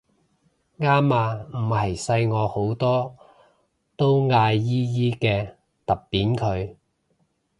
[0.79, 3.15] 啱啊唔係細我好多
[3.95, 5.53] 都嗌姨姨嘅
[5.85, 6.75] 揼扁佢